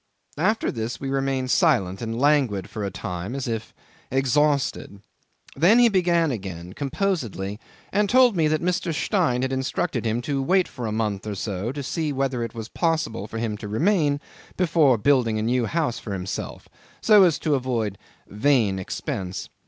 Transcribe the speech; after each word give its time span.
After 0.39 0.71
this 0.71 0.99
we 0.99 1.11
remained 1.11 1.51
silent 1.51 2.01
and 2.01 2.19
languid 2.19 2.67
for 2.71 2.83
a 2.83 2.89
time 2.89 3.35
as 3.35 3.47
if 3.47 3.71
exhausted. 4.09 4.99
Then 5.55 5.77
he 5.77 5.89
began 5.89 6.31
again, 6.31 6.73
composedly, 6.73 7.59
and 7.93 8.09
told 8.09 8.35
me 8.35 8.47
that 8.47 8.63
Mr. 8.63 8.95
Stein 8.95 9.43
had 9.43 9.53
instructed 9.53 10.03
him 10.03 10.19
to 10.23 10.41
wait 10.41 10.67
for 10.67 10.87
a 10.87 10.91
month 10.91 11.27
or 11.27 11.35
so, 11.35 11.71
to 11.73 11.83
see 11.83 12.11
whether 12.11 12.41
it 12.41 12.55
was 12.55 12.67
possible 12.67 13.27
for 13.27 13.37
him 13.37 13.57
to 13.57 13.67
remain, 13.67 14.19
before 14.57 14.93
he 14.93 14.97
began 14.97 15.03
building 15.03 15.37
a 15.37 15.43
new 15.43 15.67
house 15.67 15.99
for 15.99 16.13
himself, 16.13 16.67
so 16.99 17.21
as 17.21 17.37
to 17.37 17.53
avoid 17.53 17.99
"vain 18.27 18.79
expense." 18.79 19.49